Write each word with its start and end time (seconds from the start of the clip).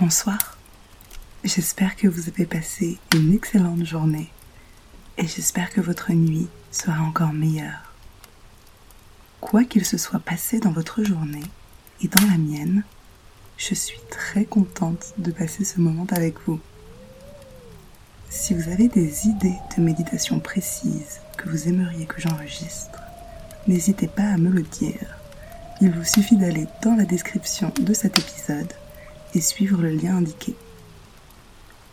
Bonsoir. 0.00 0.56
J'espère 1.42 1.96
que 1.96 2.06
vous 2.06 2.28
avez 2.28 2.46
passé 2.46 2.98
une 3.16 3.34
excellente 3.34 3.84
journée 3.84 4.30
et 5.16 5.26
j'espère 5.26 5.70
que 5.70 5.80
votre 5.80 6.12
nuit 6.12 6.46
sera 6.70 7.02
encore 7.02 7.32
meilleure. 7.32 7.92
Quoi 9.40 9.64
qu'il 9.64 9.84
se 9.84 9.98
soit 9.98 10.20
passé 10.20 10.60
dans 10.60 10.70
votre 10.70 11.02
journée 11.02 11.42
et 12.00 12.06
dans 12.06 12.24
la 12.30 12.38
mienne, 12.38 12.84
je 13.56 13.74
suis 13.74 13.98
très 14.08 14.44
contente 14.44 15.14
de 15.18 15.32
passer 15.32 15.64
ce 15.64 15.80
moment 15.80 16.06
avec 16.12 16.36
vous. 16.46 16.60
Si 18.30 18.54
vous 18.54 18.68
avez 18.68 18.86
des 18.86 19.26
idées 19.26 19.58
de 19.76 19.82
méditation 19.82 20.38
précises 20.38 21.22
que 21.36 21.48
vous 21.48 21.66
aimeriez 21.66 22.06
que 22.06 22.20
j'enregistre, 22.20 23.00
n'hésitez 23.66 24.06
pas 24.06 24.30
à 24.30 24.36
me 24.36 24.50
le 24.50 24.62
dire. 24.62 25.16
Il 25.80 25.90
vous 25.90 26.04
suffit 26.04 26.36
d'aller 26.36 26.68
dans 26.82 26.94
la 26.94 27.04
description 27.04 27.72
de 27.80 27.94
cet 27.94 28.16
épisode 28.16 28.72
et 29.34 29.40
suivre 29.40 29.80
le 29.80 29.90
lien 29.90 30.16
indiqué. 30.16 30.54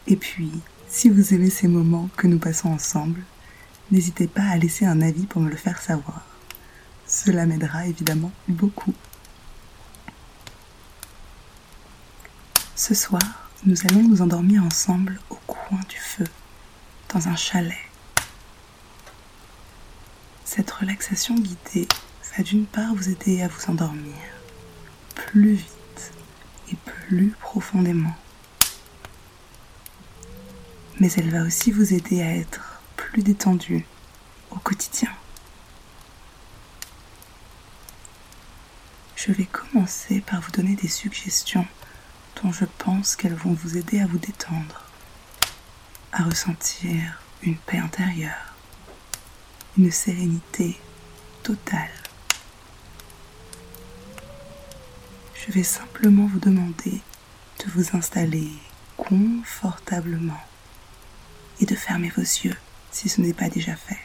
Et 0.07 0.15
puis, 0.15 0.51
si 0.87 1.09
vous 1.09 1.33
aimez 1.33 1.49
ces 1.49 1.67
moments 1.67 2.09
que 2.15 2.27
nous 2.27 2.39
passons 2.39 2.69
ensemble, 2.69 3.23
n'hésitez 3.91 4.27
pas 4.27 4.43
à 4.43 4.57
laisser 4.57 4.85
un 4.85 5.01
avis 5.01 5.25
pour 5.25 5.41
me 5.41 5.49
le 5.49 5.55
faire 5.57 5.81
savoir. 5.81 6.21
Cela 7.07 7.45
m'aidera 7.45 7.87
évidemment 7.87 8.31
beaucoup. 8.47 8.93
Ce 12.75 12.93
soir, 12.93 13.49
nous 13.65 13.85
allons 13.87 14.03
nous 14.03 14.21
endormir 14.21 14.63
ensemble 14.63 15.19
au 15.29 15.39
coin 15.47 15.79
du 15.89 15.97
feu, 15.97 16.25
dans 17.13 17.27
un 17.27 17.35
chalet. 17.35 17.77
Cette 20.43 20.69
relaxation 20.71 21.35
guidée 21.35 21.87
va 22.37 22.43
d'une 22.43 22.65
part 22.65 22.93
vous 22.93 23.09
aider 23.09 23.41
à 23.41 23.47
vous 23.47 23.71
endormir 23.71 24.15
plus 25.15 25.53
vite 25.53 25.74
plus 27.07 27.35
profondément. 27.39 28.15
Mais 30.99 31.11
elle 31.17 31.29
va 31.29 31.43
aussi 31.43 31.71
vous 31.71 31.93
aider 31.93 32.21
à 32.21 32.35
être 32.35 32.79
plus 32.95 33.21
détendu 33.21 33.85
au 34.51 34.55
quotidien. 34.55 35.11
Je 39.15 39.31
vais 39.31 39.45
commencer 39.45 40.21
par 40.21 40.41
vous 40.41 40.51
donner 40.51 40.75
des 40.75 40.87
suggestions 40.87 41.67
dont 42.41 42.51
je 42.51 42.65
pense 42.77 43.15
qu'elles 43.15 43.35
vont 43.35 43.53
vous 43.53 43.77
aider 43.77 43.99
à 43.99 44.07
vous 44.07 44.19
détendre, 44.19 44.83
à 46.11 46.23
ressentir 46.23 47.21
une 47.43 47.57
paix 47.57 47.77
intérieure, 47.77 48.53
une 49.77 49.91
sérénité 49.91 50.79
totale. 51.43 52.04
Je 55.45 55.51
vais 55.51 55.63
simplement 55.63 56.25
vous 56.25 56.39
demander 56.39 57.01
de 57.59 57.71
vous 57.75 57.95
installer 57.95 58.49
confortablement 58.97 60.41
et 61.61 61.65
de 61.65 61.75
fermer 61.75 62.09
vos 62.09 62.23
yeux 62.23 62.55
si 62.91 63.09
ce 63.09 63.21
n'est 63.21 63.33
pas 63.33 63.49
déjà 63.49 63.75
fait. 63.75 63.99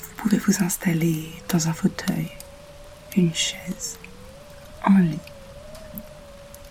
Vous 0.00 0.14
pouvez 0.16 0.38
vous 0.38 0.64
installer 0.64 1.30
dans 1.48 1.68
un 1.68 1.72
fauteuil 1.72 2.28
une 3.16 3.34
chaise, 3.34 3.98
un 4.84 5.00
lit. 5.00 5.18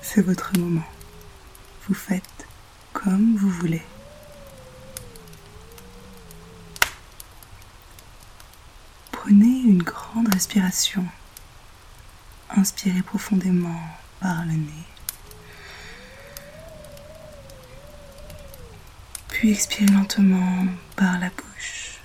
C'est 0.01 0.21
votre 0.21 0.51
moment. 0.59 0.87
Vous 1.87 1.95
faites 1.95 2.45
comme 2.91 3.37
vous 3.37 3.49
voulez. 3.49 3.83
Prenez 9.21 9.63
une 9.65 9.83
grande 9.83 10.33
respiration. 10.33 11.05
Inspirez 12.49 13.01
profondément 13.01 13.81
par 14.21 14.45
le 14.45 14.53
nez. 14.53 14.85
Puis 19.27 19.51
expirez 19.51 19.87
lentement 19.87 20.67
par 20.95 21.19
la 21.19 21.29
bouche. 21.31 21.99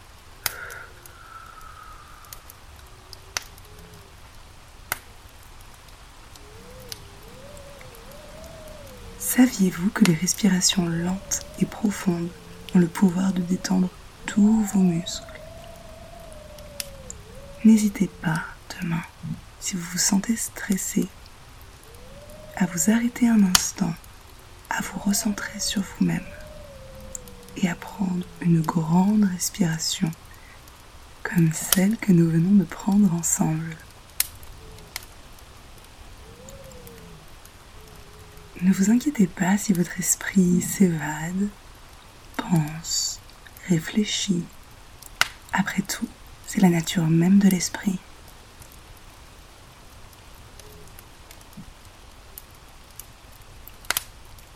Saviez-vous 9.21 9.91
que 9.91 10.05
les 10.05 10.15
respirations 10.15 10.87
lentes 10.87 11.47
et 11.61 11.65
profondes 11.65 12.28
ont 12.75 12.81
le 12.81 12.88
pouvoir 12.88 13.33
de 13.33 13.41
détendre 13.41 13.88
tous 14.27 14.65
vos 14.75 14.81
muscles? 14.81 15.34
N'hésitez 17.64 18.08
pas 18.20 18.42
demain, 18.78 19.02
si 19.58 19.75
vous 19.76 19.84
vous 19.92 19.98
sentez 19.98 20.36
stressé, 20.36 21.08
à 22.56 22.66
vous 22.66 22.91
arrêter 22.91 23.26
un 23.26 23.42
instant, 23.42 23.94
à 24.69 24.82
vous 24.82 24.98
recentrer 24.98 25.58
sur 25.60 25.80
vous-même 25.80 26.26
et 27.56 27.70
à 27.70 27.75
prendre 27.75 28.26
une 28.42 28.60
grande 28.60 29.25
respiration 29.25 30.10
comme 31.22 31.54
celle 31.54 31.97
que 31.97 32.12
nous 32.12 32.28
venons 32.30 32.54
de 32.54 32.64
prendre 32.64 33.14
ensemble. 33.14 33.78
Ne 38.60 38.72
vous 38.75 38.91
inquiétez 38.91 39.26
pas 39.26 39.56
si 39.56 39.72
votre 39.72 39.98
esprit 39.98 40.60
s'évade, 40.60 41.48
pense, 42.36 43.20
réfléchit. 43.69 44.44
Après 45.54 45.81
tout, 45.81 46.08
c'est 46.54 46.60
la 46.60 46.69
nature 46.69 47.04
même 47.04 47.41
de 47.41 47.48
l'esprit. 47.48 47.98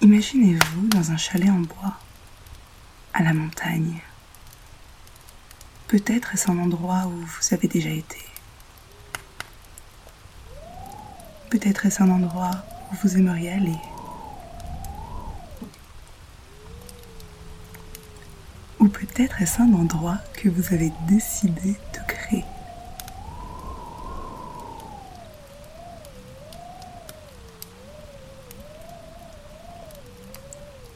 Imaginez-vous 0.00 0.86
dans 0.86 1.10
un 1.10 1.16
chalet 1.16 1.50
en 1.50 1.58
bois, 1.58 1.98
à 3.14 3.24
la 3.24 3.32
montagne. 3.32 4.00
Peut-être 5.88 6.34
est-ce 6.34 6.48
un 6.48 6.58
endroit 6.60 7.06
où 7.06 7.16
vous 7.16 7.54
avez 7.54 7.66
déjà 7.66 7.90
été. 7.90 8.18
Peut-être 11.50 11.86
est-ce 11.86 12.00
un 12.00 12.10
endroit 12.10 12.64
où 12.92 12.96
vous 13.02 13.16
aimeriez 13.16 13.50
aller. 13.50 13.78
Ou 18.78 18.86
peut-être 18.86 19.42
est-ce 19.42 19.60
un 19.62 19.72
endroit 19.72 20.18
que 20.34 20.48
vous 20.48 20.72
avez 20.72 20.92
décidé 21.08 21.76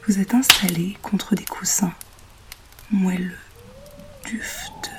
Vous 0.05 0.19
êtes 0.19 0.33
installé 0.33 0.97
contre 1.01 1.33
des 1.33 1.45
coussins 1.45 1.93
moelleux, 2.91 3.39
dufteux, 4.25 4.91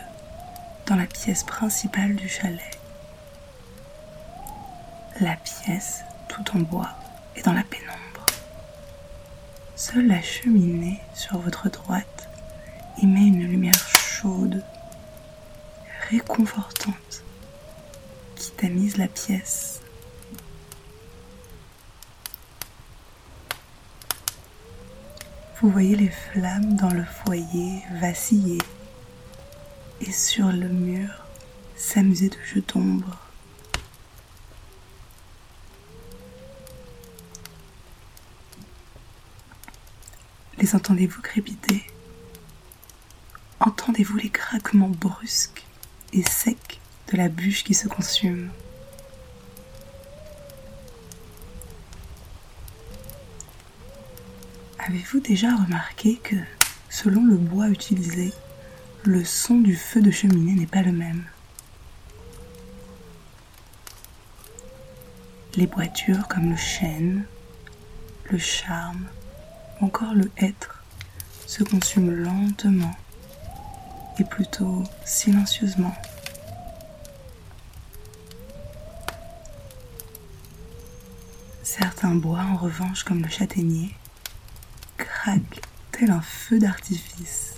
dans 0.87 0.97
la 0.97 1.05
pièce 1.05 1.43
principale 1.43 2.17
du 2.17 2.27
chalet. 2.27 2.81
La 5.21 5.37
pièce 5.37 6.05
tout 6.29 6.57
en 6.57 6.61
bois 6.61 6.89
et 7.37 7.43
dans 7.43 7.53
la 7.53 7.65
pénombre. 7.65 8.25
Seule 9.77 10.07
la 10.07 10.23
cheminée 10.23 11.01
sur 11.15 11.39
votre 11.39 11.69
droite 11.69 12.29
émet 13.03 13.27
une 13.27 13.47
lumière 13.47 13.89
chaude, 13.99 14.65
réconfortante, 16.11 17.25
qui 18.37 18.51
tamise 18.53 18.97
la 18.97 19.09
pièce. 19.09 19.81
Vous 25.61 25.71
voyez 25.71 25.97
les 25.97 26.11
flammes 26.11 26.77
dans 26.77 26.91
le 26.91 27.05
foyer 27.05 27.83
vaciller 28.01 28.59
et 30.01 30.13
sur 30.13 30.49
le 30.49 30.69
mur 30.69 31.09
s'amuser 31.77 32.29
de 32.29 32.37
jeux 32.45 32.63
d'ombre. 32.63 33.19
Les 40.59 40.75
entendez-vous 40.75 41.23
crépiter? 41.23 41.87
Entendez-vous 43.61 44.17
les 44.19 44.31
craquements 44.31 44.89
brusques? 44.89 45.65
Et 46.15 46.23
secs 46.23 46.81
de 47.13 47.17
la 47.17 47.29
bûche 47.29 47.65
qui 47.65 47.75
se 47.75 47.89
consume. 47.89 48.51
Avez-vous 54.79 55.21
déjà 55.21 55.49
remarqué 55.55 56.17
que, 56.23 56.37
selon 56.89 57.25
le 57.27 57.37
bois 57.37 57.69
utilisé, 57.69 58.33
le 59.03 59.25
son 59.25 59.59
du 59.59 59.75
feu 59.75 60.01
de 60.01 60.11
cheminée 60.11 60.55
n'est 60.55 60.67
pas 60.67 60.83
le 60.83 60.93
même? 60.93 61.25
Les 65.57 65.67
boitures 65.67 66.29
comme 66.29 66.51
le 66.51 66.57
chêne, 66.57 67.25
le 68.31 68.39
charme 68.39 69.07
encore 69.81 70.15
le 70.15 70.31
hêtre 70.37 70.83
se 71.47 71.63
consument 71.65 72.11
lentement 72.11 72.95
et 74.19 74.25
plutôt 74.25 74.85
silencieusement. 75.05 75.95
Certains 81.63 82.15
bois, 82.15 82.43
en 82.53 82.57
revanche, 82.57 83.03
comme 83.03 83.23
le 83.23 83.29
châtaignier, 83.29 83.95
craquent 84.97 85.61
tel 85.91 86.11
un 86.11 86.21
feu 86.21 86.59
d'artifice, 86.59 87.55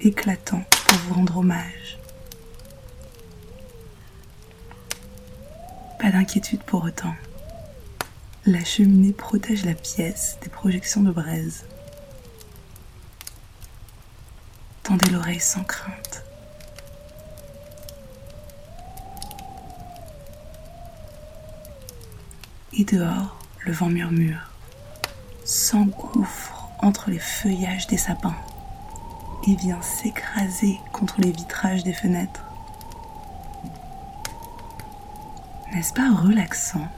éclatant 0.00 0.62
pour 0.70 0.98
vous 0.98 1.14
rendre 1.14 1.38
hommage. 1.38 1.98
Pas 5.98 6.10
d'inquiétude 6.10 6.62
pour 6.62 6.84
autant. 6.84 7.14
La 8.46 8.64
cheminée 8.64 9.12
protège 9.12 9.64
la 9.64 9.74
pièce 9.74 10.38
des 10.42 10.48
projections 10.48 11.02
de 11.02 11.12
braise. 11.12 11.64
Tendez 14.90 15.06
l'oreille 15.06 15.38
sans 15.38 15.62
crainte. 15.62 16.24
Et 22.72 22.82
dehors, 22.82 23.38
le 23.64 23.72
vent 23.72 23.86
murmure, 23.86 24.50
s'engouffre 25.44 26.70
entre 26.80 27.08
les 27.10 27.20
feuillages 27.20 27.86
des 27.86 27.98
sapins 27.98 28.34
et 29.46 29.54
vient 29.54 29.80
s'écraser 29.80 30.80
contre 30.90 31.20
les 31.20 31.30
vitrages 31.30 31.84
des 31.84 31.92
fenêtres. 31.92 32.42
N'est-ce 35.72 35.92
pas 35.92 36.10
relaxant 36.10 36.88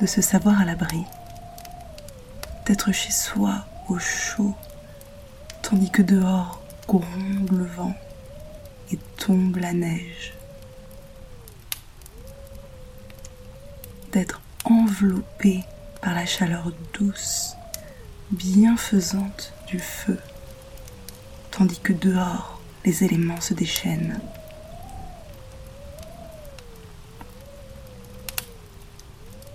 de 0.00 0.06
se 0.06 0.22
savoir 0.22 0.62
à 0.62 0.64
l'abri, 0.64 1.04
d'être 2.64 2.90
chez 2.90 3.12
soi 3.12 3.66
au 3.90 3.98
chaud, 3.98 4.54
tandis 5.60 5.90
que 5.90 6.00
dehors 6.00 6.63
gronde 6.86 7.50
le 7.50 7.64
vent 7.64 7.94
et 8.92 8.98
tombe 9.16 9.56
la 9.56 9.72
neige, 9.72 10.34
d'être 14.12 14.40
enveloppé 14.64 15.64
par 16.00 16.14
la 16.14 16.26
chaleur 16.26 16.72
douce, 16.92 17.56
bienfaisante 18.30 19.52
du 19.66 19.78
feu, 19.78 20.18
tandis 21.50 21.80
que 21.80 21.92
dehors 21.92 22.60
les 22.84 23.04
éléments 23.04 23.40
se 23.40 23.54
déchaînent. 23.54 24.20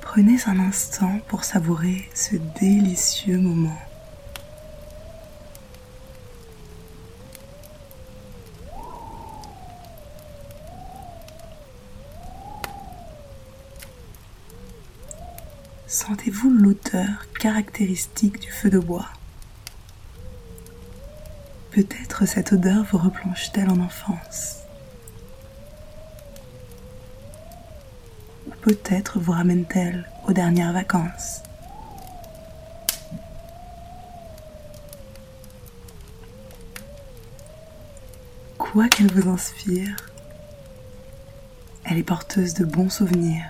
Prenez 0.02 0.38
un 0.48 0.60
instant 0.60 1.20
pour 1.28 1.44
savourer 1.44 2.10
ce 2.16 2.36
délicieux 2.60 3.38
moment. 3.38 3.78
Sentez-vous 16.00 16.50
l'odeur 16.50 17.28
caractéristique 17.40 18.40
du 18.40 18.52
feu 18.52 18.70
de 18.70 18.80
bois? 18.80 19.10
Peut-être 21.72 22.26
cette 22.26 22.54
odeur 22.54 22.86
vous 22.92 22.98
replonge-t-elle 22.98 23.70
en 23.70 23.80
enfance 23.80 24.60
peut-être 28.62 29.20
vous 29.20 29.32
ramène-t-elle 29.32 30.10
aux 30.28 30.34
dernières 30.34 30.74
vacances. 30.74 31.44
Quoi 38.58 38.88
qu'elle 38.88 39.12
vous 39.12 39.30
inspire, 39.30 39.96
elle 41.86 41.98
est 41.98 42.04
porteuse 42.04 42.54
de 42.54 42.66
bons 42.66 42.90
souvenirs. 42.90 43.46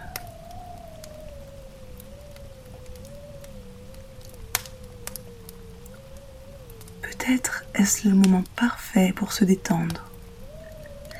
Peut-être 7.01 7.65
est-ce 7.79 8.09
le 8.09 8.13
moment 8.13 8.43
parfait 8.57 9.13
pour 9.15 9.31
se 9.31 9.45
détendre, 9.45 10.05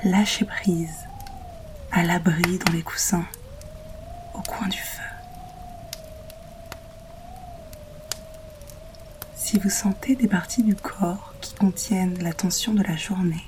lâcher 0.04 0.44
prise, 0.44 1.08
à 1.90 2.04
l'abri 2.04 2.60
dans 2.60 2.74
les 2.74 2.82
coussins 2.82 3.26
au 4.34 4.42
coin 4.42 4.68
du 4.68 4.78
feu. 4.78 5.02
Si 9.38 9.58
vous 9.58 9.70
sentez 9.70 10.16
des 10.16 10.28
parties 10.28 10.64
du 10.64 10.76
corps 10.76 11.34
qui 11.40 11.56
contiennent 11.56 12.22
la 12.22 12.34
tension 12.34 12.74
de 12.74 12.84
la 12.84 12.98
journée, 12.98 13.48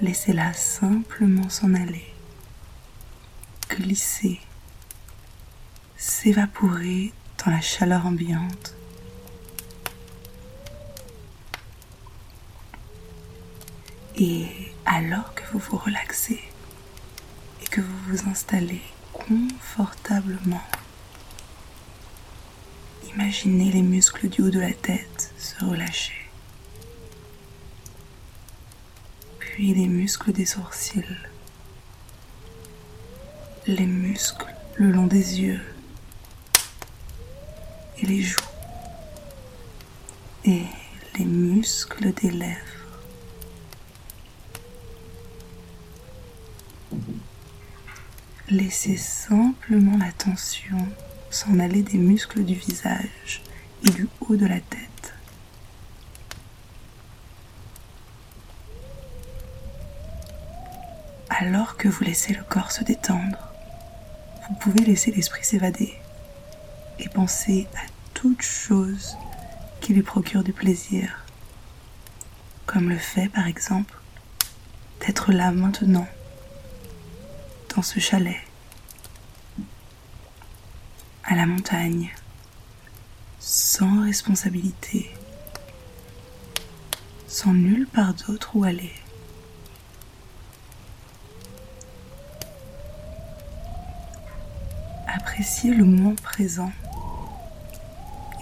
laissez-la 0.00 0.52
simplement 0.52 1.48
s'en 1.48 1.74
aller, 1.74 2.14
glisser, 3.68 4.40
s'évaporer 5.96 7.12
dans 7.44 7.50
la 7.50 7.60
chaleur 7.60 8.06
ambiante. 8.06 8.77
Et 14.20 14.46
alors 14.84 15.32
que 15.34 15.42
vous 15.52 15.60
vous 15.60 15.76
relaxez 15.76 16.42
et 17.62 17.66
que 17.66 17.80
vous 17.80 17.98
vous 18.08 18.28
installez 18.28 18.82
confortablement. 19.12 20.62
Imaginez 23.14 23.70
les 23.70 23.82
muscles 23.82 24.28
du 24.28 24.42
haut 24.42 24.50
de 24.50 24.58
la 24.58 24.72
tête 24.72 25.32
se 25.38 25.64
relâcher, 25.64 26.28
puis 29.38 29.72
les 29.74 29.86
muscles 29.86 30.32
des 30.32 30.46
sourcils, 30.46 31.04
les 33.66 33.86
muscles 33.86 34.52
le 34.76 34.90
long 34.90 35.06
des 35.06 35.40
yeux 35.40 35.60
et 37.98 38.06
les 38.06 38.22
joues, 38.22 38.40
et 40.44 40.62
les 41.18 41.24
muscles 41.24 42.12
des 42.14 42.30
lèvres. 42.30 42.77
Laissez 48.58 48.96
simplement 48.96 49.96
la 49.98 50.10
tension 50.10 50.88
s'en 51.30 51.60
aller 51.60 51.82
des 51.82 51.96
muscles 51.96 52.42
du 52.42 52.54
visage 52.54 53.40
et 53.86 53.90
du 53.90 54.08
haut 54.20 54.34
de 54.34 54.46
la 54.46 54.58
tête. 54.58 55.14
Alors 61.28 61.76
que 61.76 61.86
vous 61.86 62.02
laissez 62.02 62.34
le 62.34 62.42
corps 62.42 62.72
se 62.72 62.82
détendre, 62.82 63.38
vous 64.48 64.56
pouvez 64.56 64.84
laisser 64.84 65.12
l'esprit 65.12 65.44
s'évader 65.44 65.94
et 66.98 67.08
penser 67.08 67.68
à 67.76 67.86
toute 68.12 68.42
chose 68.42 69.16
qui 69.80 69.94
lui 69.94 70.02
procure 70.02 70.42
du 70.42 70.52
plaisir, 70.52 71.24
comme 72.66 72.90
le 72.90 72.98
fait 72.98 73.28
par 73.28 73.46
exemple 73.46 73.94
d'être 75.06 75.30
là 75.30 75.52
maintenant 75.52 76.08
dans 77.76 77.82
ce 77.82 78.00
chalet, 78.00 78.34
à 81.30 81.34
la 81.34 81.44
montagne, 81.44 82.10
sans 83.38 84.04
responsabilité, 84.04 85.10
sans 87.26 87.52
nulle 87.52 87.86
part 87.86 88.14
d'autre 88.14 88.56
où 88.56 88.64
aller. 88.64 88.94
Appréciez 95.06 95.74
le 95.74 95.84
moment 95.84 96.14
présent. 96.14 96.72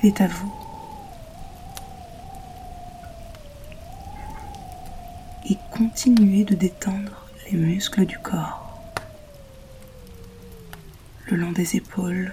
Il 0.01 0.07
est 0.07 0.21
à 0.21 0.29
vous. 0.29 0.55
Et 5.51 5.59
continuez 5.73 6.45
de 6.45 6.55
détendre 6.55 7.27
les 7.51 7.59
muscles 7.59 8.07
du 8.07 8.19
corps 8.21 8.63
le 11.29 11.37
long 11.37 11.51
des 11.51 11.75
épaules, 11.75 12.33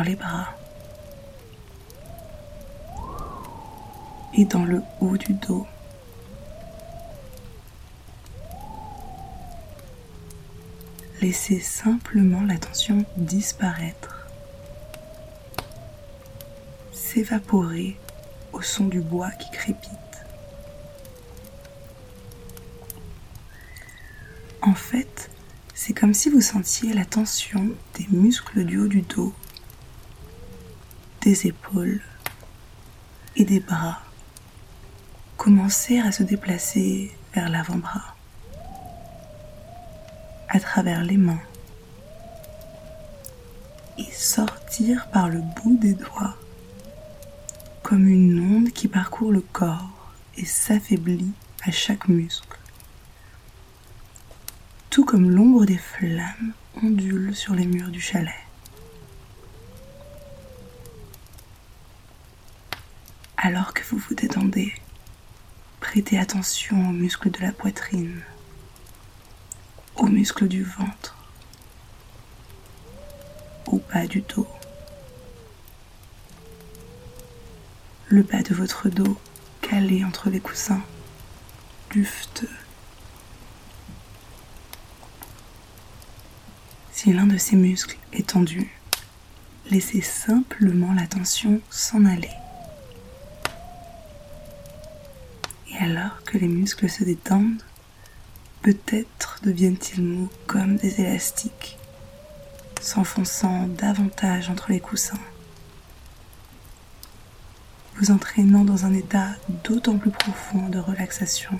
les 0.00 0.16
bras 0.16 0.48
et 4.34 4.46
dans 4.46 4.64
le 4.64 4.82
haut 5.00 5.18
du 5.18 5.34
dos. 5.34 5.66
Laissez 11.20 11.60
simplement 11.60 12.42
la 12.42 12.56
tension 12.56 13.04
disparaître, 13.16 14.26
s'évaporer 16.92 17.96
au 18.52 18.62
son 18.62 18.86
du 18.86 19.00
bois 19.00 19.30
qui 19.32 19.50
crépite. 19.50 19.90
En 24.62 24.74
fait, 24.74 25.30
c'est 25.74 25.92
comme 25.92 26.14
si 26.14 26.30
vous 26.30 26.40
sentiez 26.40 26.92
la 26.92 27.04
tension 27.04 27.68
des 27.98 28.06
muscles 28.10 28.64
du 28.64 28.78
haut 28.78 28.88
du 28.88 29.02
dos, 29.02 29.32
des 31.22 31.46
épaules 31.46 32.00
et 33.36 33.44
des 33.44 33.60
bras 33.60 34.02
commencer 35.36 35.98
à 35.98 36.12
se 36.12 36.22
déplacer 36.22 37.10
vers 37.34 37.48
l'avant-bras, 37.48 38.14
à 40.48 40.60
travers 40.60 41.02
les 41.02 41.16
mains 41.16 41.40
sortir 44.22 45.08
par 45.08 45.28
le 45.28 45.40
bout 45.40 45.76
des 45.78 45.94
doigts, 45.94 46.36
comme 47.82 48.06
une 48.06 48.56
onde 48.56 48.70
qui 48.70 48.88
parcourt 48.88 49.32
le 49.32 49.40
corps 49.40 50.12
et 50.36 50.44
s'affaiblit 50.44 51.32
à 51.64 51.70
chaque 51.70 52.08
muscle, 52.08 52.58
tout 54.90 55.04
comme 55.04 55.30
l'ombre 55.30 55.64
des 55.64 55.76
flammes 55.76 56.52
ondule 56.82 57.34
sur 57.34 57.54
les 57.54 57.66
murs 57.66 57.90
du 57.90 58.00
chalet. 58.00 58.41
Alors 63.44 63.74
que 63.74 63.82
vous 63.90 63.98
vous 63.98 64.14
détendez, 64.14 64.72
prêtez 65.80 66.16
attention 66.16 66.76
aux 66.88 66.92
muscles 66.92 67.28
de 67.28 67.40
la 67.40 67.50
poitrine, 67.50 68.22
aux 69.96 70.06
muscles 70.06 70.46
du 70.46 70.62
ventre, 70.62 71.16
au 73.66 73.82
bas 73.92 74.06
du 74.06 74.20
dos, 74.20 74.46
le 78.06 78.22
bas 78.22 78.42
de 78.42 78.54
votre 78.54 78.88
dos 78.88 79.18
calé 79.60 80.04
entre 80.04 80.30
les 80.30 80.38
coussins, 80.38 80.82
dufteux. 81.90 82.48
Si 86.92 87.12
l'un 87.12 87.26
de 87.26 87.38
ces 87.38 87.56
muscles 87.56 87.98
est 88.12 88.28
tendu, 88.28 88.70
laissez 89.68 90.00
simplement 90.00 90.92
la 90.92 91.08
tension 91.08 91.60
s'en 91.70 92.04
aller. 92.04 92.30
Et 95.70 95.71
alors 95.82 96.22
que 96.24 96.38
les 96.38 96.46
muscles 96.46 96.88
se 96.88 97.02
détendent, 97.02 97.62
peut-être 98.62 99.40
deviennent-ils 99.42 100.02
mous 100.02 100.30
comme 100.46 100.76
des 100.76 101.00
élastiques, 101.00 101.76
s'enfonçant 102.80 103.66
davantage 103.66 104.48
entre 104.48 104.70
les 104.70 104.78
coussins, 104.78 105.18
vous 107.96 108.12
entraînant 108.12 108.64
dans 108.64 108.84
un 108.86 108.94
état 108.94 109.30
d'autant 109.64 109.98
plus 109.98 110.12
profond 110.12 110.68
de 110.68 110.78
relaxation. 110.78 111.58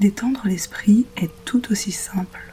Détendre 0.00 0.40
l'esprit 0.46 1.06
est 1.18 1.30
tout 1.44 1.70
aussi 1.70 1.92
simple. 1.92 2.51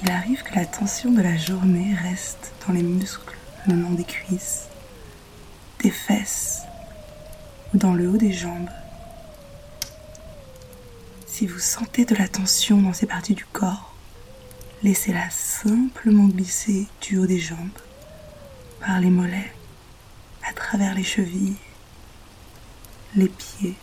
Il 0.00 0.10
arrive 0.12 0.42
que 0.44 0.54
la 0.54 0.64
tension 0.64 1.10
de 1.10 1.20
la 1.20 1.36
journée 1.36 1.94
reste 1.94 2.52
dans 2.66 2.72
les 2.72 2.82
muscles 2.82 3.36
le 3.66 3.74
long 3.74 3.90
des 3.90 4.04
cuisses, 4.04 4.68
des 5.80 5.90
fesses 5.90 6.62
ou 7.74 7.78
dans 7.78 7.94
le 7.94 8.08
haut 8.08 8.16
des 8.16 8.32
jambes. 8.32 8.70
Si 11.26 11.46
vous 11.46 11.58
sentez 11.58 12.04
de 12.04 12.14
la 12.14 12.28
tension 12.28 12.80
dans 12.80 12.92
ces 12.92 13.06
parties 13.06 13.34
du 13.34 13.44
corps, 13.44 13.94
laissez-la 14.82 15.30
simplement 15.30 16.28
glisser 16.28 16.86
du 17.00 17.18
haut 17.18 17.26
des 17.26 17.40
jambes, 17.40 17.78
par 18.80 19.00
les 19.00 19.10
mollets, 19.10 19.52
à 20.48 20.52
travers 20.52 20.94
les 20.94 21.04
chevilles, 21.04 21.56
les 23.16 23.28
pieds, 23.28 23.74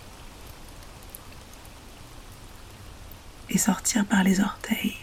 et 3.49 3.57
sortir 3.57 4.05
par 4.05 4.23
les 4.23 4.39
orteils 4.39 4.95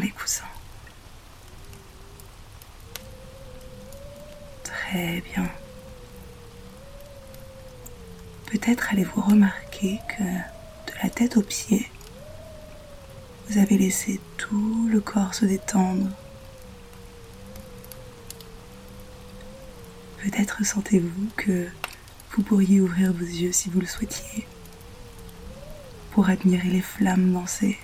les 0.00 0.10
coussins. 0.10 0.44
Très 4.62 5.20
bien. 5.20 5.48
Peut-être 8.46 8.88
allez-vous 8.92 9.20
remarquer 9.20 10.00
que 10.08 10.22
de 10.22 10.98
la 11.02 11.10
tête 11.10 11.36
aux 11.36 11.42
pieds, 11.42 11.90
vous 13.48 13.58
avez 13.58 13.76
laissé 13.76 14.20
tout 14.36 14.88
le 14.90 15.00
corps 15.00 15.34
se 15.34 15.44
détendre. 15.44 16.08
Peut-être 20.22 20.64
sentez-vous 20.64 21.28
que 21.36 21.68
vous 22.32 22.42
pourriez 22.42 22.80
ouvrir 22.80 23.12
vos 23.12 23.24
yeux 23.24 23.52
si 23.52 23.68
vous 23.68 23.80
le 23.80 23.86
souhaitiez 23.86 24.46
pour 26.12 26.28
admirer 26.28 26.68
les 26.68 26.80
flammes 26.80 27.32
danser 27.32 27.78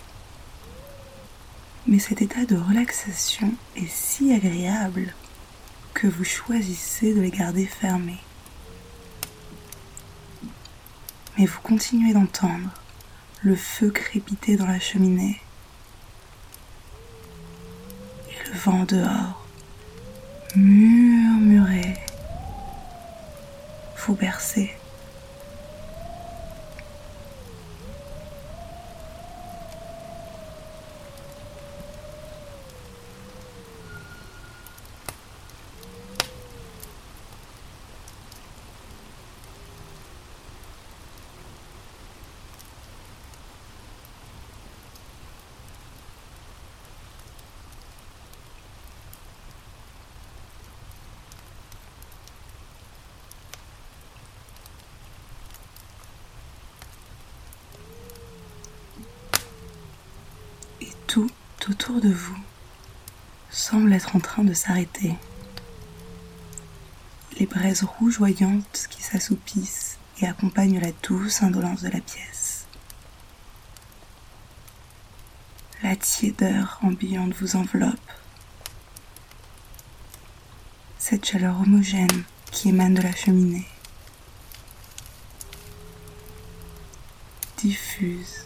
mais 1.87 1.99
cet 1.99 2.23
état 2.23 2.45
de 2.45 2.57
relaxation 2.57 3.53
est 3.77 3.91
si 3.91 4.33
agréable 4.33 5.15
que 5.95 6.07
vous 6.07 6.25
choisissez 6.25 7.15
de 7.15 7.21
les 7.21 7.31
garder 7.31 7.67
fermés. 7.67 8.21
Mais 11.39 11.47
vous 11.47 11.61
continuez 11.61 12.13
d'entendre 12.13 12.71
le 13.43 13.57
feu 13.57 13.91
crépiter 13.91 14.57
dans 14.57 14.67
la 14.67 14.81
cheminée 14.81 15.41
et 18.29 18.49
le 18.49 18.59
vent 18.59 18.85
dehors 18.85 19.41
murmurer, 20.57 21.95
vous 23.97 24.15
bercer. 24.15 24.80
Autour 61.69 62.01
de 62.01 62.13
vous 62.13 62.39
semble 63.51 63.93
être 63.93 64.17
en 64.17 64.21
train 64.21 64.45
de 64.45 64.55
s'arrêter. 64.55 65.15
Les 67.39 67.47
braises 67.47 67.83
rougeoyantes 67.83 68.87
qui 68.91 69.03
s'assoupissent 69.03 69.99
et 70.21 70.27
accompagnent 70.27 70.81
la 70.81 70.93
douce 71.03 71.43
indolence 71.43 71.83
de 71.83 71.89
la 71.89 72.01
pièce. 72.01 72.67
La 75.83 75.97
tiédeur 75.97 76.79
ambiante 76.83 77.35
vous 77.35 77.57
enveloppe. 77.57 78.13
Cette 80.99 81.25
chaleur 81.25 81.61
homogène 81.61 82.25
qui 82.53 82.69
émane 82.69 82.95
de 82.95 83.03
la 83.03 83.15
cheminée 83.15 83.67
diffuse 87.57 88.45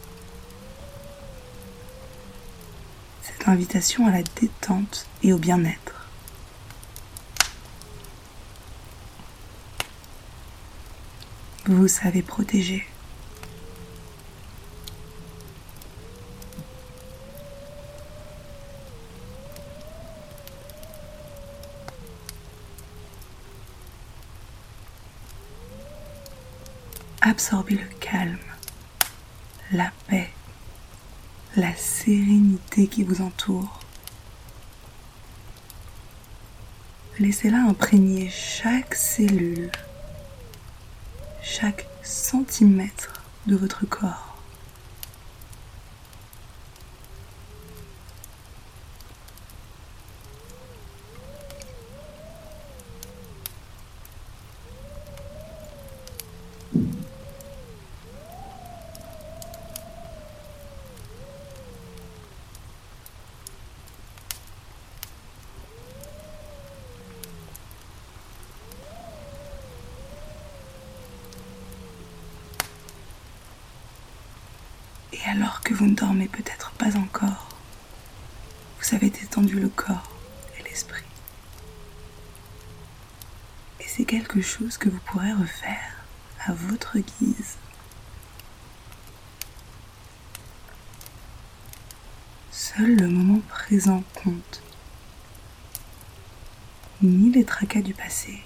invitation 3.47 4.07
à 4.07 4.11
la 4.11 4.23
détente 4.23 5.07
et 5.23 5.33
au 5.33 5.39
bien-être. 5.39 6.09
Vous 11.67 11.89
savez 11.89 12.23
protéger. 12.23 12.87
Absorbez 27.23 27.77
le 27.77 27.87
calme, 28.01 28.37
la 29.73 29.91
paix 30.07 30.31
la 31.57 31.75
sérénité 31.77 32.89
qui 32.89 33.05
vous 33.05 33.23
entoure. 33.23 33.81
Laissez-la 37.21 37.59
imprégner 37.59 38.29
chaque 38.29 38.97
cellule, 38.97 39.71
chaque 41.43 41.87
centimètre 42.03 43.23
de 43.47 43.55
votre 43.55 43.87
corps. 43.87 44.34
Vous 75.75 75.87
ne 75.87 75.95
dormez 75.95 76.29
peut-être 76.29 76.71
pas 76.73 76.97
encore, 76.97 77.49
vous 78.81 78.95
avez 78.95 79.11
détendu 79.11 79.59
le 79.59 79.69
corps 79.69 80.09
et 80.59 80.63
l'esprit. 80.63 81.03
Et 83.81 83.85
c'est 83.89 84.05
quelque 84.05 84.41
chose 84.41 84.79
que 84.79 84.89
vous 84.89 85.01
pourrez 85.07 85.33
refaire 85.33 86.05
à 86.47 86.53
votre 86.53 86.99
guise. 86.99 87.57
Seul 92.53 92.95
le 92.97 93.09
moment 93.09 93.41
présent 93.49 94.05
compte. 94.15 94.63
Ni 97.03 97.33
les 97.33 97.45
tracas 97.45 97.83
du 97.83 97.95
passé, 97.95 98.43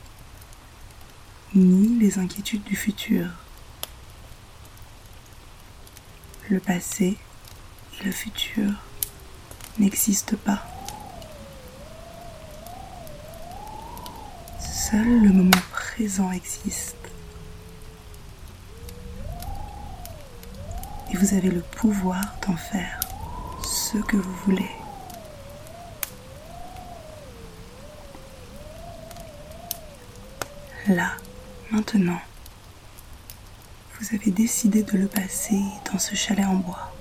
ni 1.54 1.98
les 1.98 2.18
inquiétudes 2.18 2.64
du 2.64 2.74
futur. 2.74 3.28
Le 6.50 6.60
passé 6.60 7.18
et 8.00 8.04
le 8.04 8.10
futur 8.10 8.70
n'existent 9.78 10.36
pas. 10.46 10.62
Seul 14.58 15.24
le 15.24 15.30
moment 15.30 15.62
présent 15.70 16.32
existe. 16.32 16.96
Et 21.12 21.16
vous 21.18 21.34
avez 21.34 21.50
le 21.50 21.60
pouvoir 21.60 22.22
d'en 22.46 22.56
faire 22.56 23.00
ce 23.62 23.98
que 23.98 24.16
vous 24.16 24.34
voulez. 24.46 24.70
Là, 30.88 31.10
maintenant, 31.70 32.20
vous 34.00 34.14
avez 34.14 34.30
décidé 34.30 34.82
de 34.82 34.96
le 34.96 35.08
passer 35.08 35.60
dans 35.90 35.98
ce 35.98 36.14
chalet 36.14 36.46
en 36.46 36.54
bois. 36.54 36.92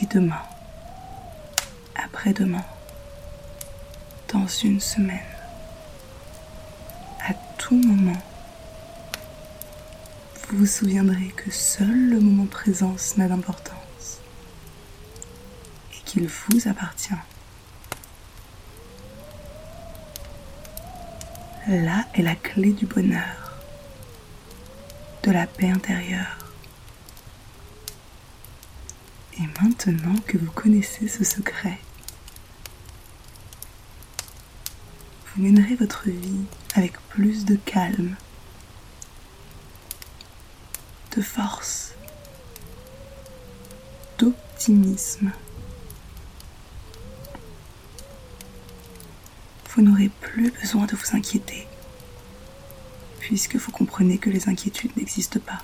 Et 0.00 0.06
demain, 0.06 0.42
après-demain, 1.96 2.64
dans 4.32 4.46
une 4.46 4.80
semaine, 4.80 5.18
à 7.28 7.34
tout 7.58 7.76
moment, 7.76 8.20
vous 10.48 10.58
vous 10.58 10.66
souviendrez 10.66 11.28
que 11.36 11.50
seul 11.50 12.10
le 12.10 12.20
moment 12.20 12.46
présent 12.46 12.94
n'a 13.16 13.26
d'importance 13.26 14.20
et 15.92 16.02
qu'il 16.04 16.28
vous 16.28 16.68
appartient. 16.68 17.14
Là 21.72 22.04
est 22.12 22.20
la 22.20 22.34
clé 22.34 22.74
du 22.74 22.84
bonheur, 22.84 23.58
de 25.22 25.30
la 25.30 25.46
paix 25.46 25.70
intérieure. 25.70 26.36
Et 29.38 29.46
maintenant 29.62 30.16
que 30.26 30.36
vous 30.36 30.50
connaissez 30.50 31.08
ce 31.08 31.24
secret, 31.24 31.78
vous 35.34 35.42
mènerez 35.42 35.74
votre 35.76 36.10
vie 36.10 36.44
avec 36.74 37.00
plus 37.08 37.46
de 37.46 37.56
calme 37.56 38.16
de 41.16 41.22
force, 41.22 41.94
d'optimisme. 44.18 45.32
Vous 49.82 49.88
n'aurez 49.88 50.10
plus 50.20 50.52
besoin 50.52 50.86
de 50.86 50.94
vous 50.94 51.16
inquiéter, 51.16 51.66
puisque 53.18 53.56
vous 53.56 53.72
comprenez 53.72 54.16
que 54.16 54.30
les 54.30 54.48
inquiétudes 54.48 54.96
n'existent 54.96 55.40
pas. 55.40 55.58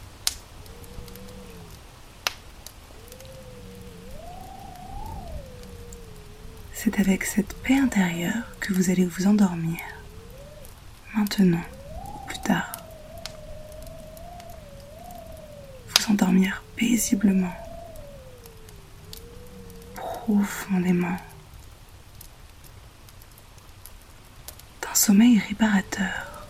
C'est 6.72 6.98
avec 6.98 7.22
cette 7.22 7.54
paix 7.58 7.78
intérieure 7.78 8.42
que 8.58 8.72
vous 8.72 8.90
allez 8.90 9.04
vous 9.04 9.28
endormir, 9.28 9.78
maintenant 11.14 11.62
ou 12.04 12.26
plus 12.26 12.40
tard. 12.40 12.72
endormir 16.10 16.64
paisiblement, 16.74 17.54
profondément, 19.94 21.18
sommeil 25.08 25.40
réparateur. 25.48 26.44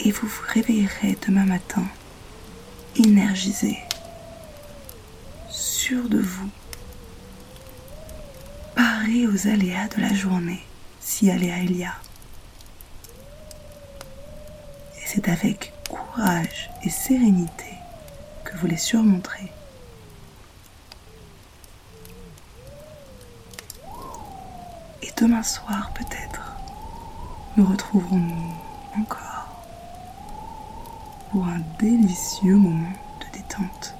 Et 0.00 0.10
vous 0.10 0.26
vous 0.26 0.42
réveillerez 0.54 1.18
demain 1.26 1.44
matin 1.44 1.84
énergisé, 2.96 3.76
sûr 5.50 6.08
de 6.08 6.18
vous, 6.18 6.48
paré 8.74 9.26
aux 9.26 9.48
aléas 9.48 9.88
de 9.88 10.00
la 10.00 10.14
journée, 10.14 10.62
si 10.98 11.30
aléas 11.30 11.58
il 11.58 11.76
y 11.76 11.84
a. 11.84 11.94
Et 14.96 15.04
c'est 15.04 15.28
avec 15.28 15.74
courage 15.90 16.70
et 16.84 16.88
sérénité 16.88 17.74
que 18.44 18.56
vous 18.56 18.66
les 18.66 18.78
surmonterez. 18.78 19.52
Et 25.02 25.12
demain 25.26 25.42
soir, 25.42 25.90
peut-être, 25.92 26.56
nous 27.56 27.64
retrouverons-nous 27.64 29.00
encore 29.00 29.48
pour 31.32 31.44
un 31.46 31.58
délicieux 31.80 32.54
moment 32.54 32.92
de 33.20 33.36
détente. 33.36 33.96